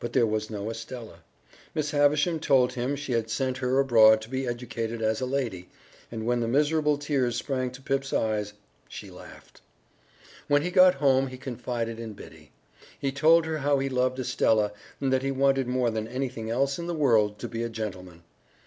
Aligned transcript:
But 0.00 0.12
there 0.12 0.26
was 0.26 0.50
no 0.50 0.68
Estella. 0.68 1.20
Miss 1.74 1.92
Havisham 1.92 2.40
told 2.40 2.74
him 2.74 2.94
she 2.94 3.12
had 3.12 3.30
sent 3.30 3.56
her 3.56 3.80
abroad 3.80 4.20
to 4.20 4.28
be 4.28 4.46
educated 4.46 5.00
as 5.00 5.22
a 5.22 5.24
lady, 5.24 5.70
and 6.10 6.26
when 6.26 6.40
the 6.40 6.46
miserable 6.46 6.98
tears 6.98 7.36
sprang 7.36 7.70
to 7.70 7.80
Pip's 7.80 8.12
eyes, 8.12 8.52
she 8.86 9.10
laughed. 9.10 9.62
When 10.46 10.60
he 10.60 10.70
got 10.70 10.96
home 10.96 11.28
he 11.28 11.38
confided 11.38 11.98
in 11.98 12.12
Biddy. 12.12 12.52
He 12.98 13.12
told 13.12 13.46
her 13.46 13.56
how 13.56 13.78
he 13.78 13.88
loved 13.88 14.18
Estella, 14.20 14.72
and 15.00 15.10
that 15.10 15.22
he 15.22 15.30
wanted 15.30 15.66
more 15.68 15.90
than 15.90 16.06
anything 16.06 16.50
else 16.50 16.78
in 16.78 16.86
the 16.86 16.92
world 16.92 17.38
to 17.38 17.48
be 17.48 17.62
a 17.62 17.70
gentleman. 17.70 18.24